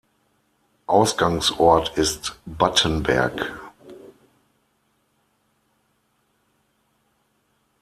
Ausgangsort 0.87 1.95
ist 1.95 2.39
Battenberg. 2.47 3.51